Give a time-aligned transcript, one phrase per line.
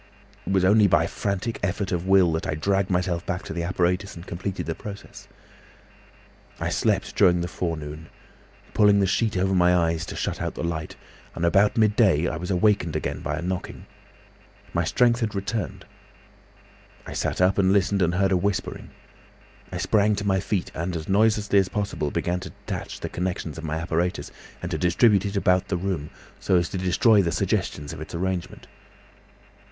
[0.47, 3.53] "It was only by a frantic effort of will that I dragged myself back to
[3.53, 5.27] the apparatus and completed the process.
[6.59, 8.09] "I slept during the forenoon,
[8.73, 10.95] pulling the sheet over my eyes to shut out the light,
[11.35, 13.85] and about midday I was awakened again by a knocking.
[14.73, 15.85] My strength had returned.
[17.05, 18.89] I sat up and listened and heard a whispering.
[19.71, 23.59] I sprang to my feet and as noiselessly as possible began to detach the connections
[23.59, 24.31] of my apparatus,
[24.63, 26.09] and to distribute it about the room,
[26.39, 28.65] so as to destroy the suggestions of its arrangement.